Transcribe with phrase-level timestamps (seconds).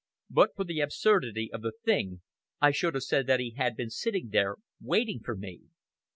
[0.31, 2.21] But for the absurdity of the thing,
[2.59, 5.61] I should have said that he had been sitting there waiting for me.